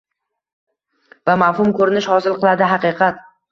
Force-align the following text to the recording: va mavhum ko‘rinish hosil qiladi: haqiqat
va 1.31 1.35
mavhum 1.43 1.71
ko‘rinish 1.81 2.11
hosil 2.17 2.41
qiladi: 2.43 2.69
haqiqat 2.75 3.25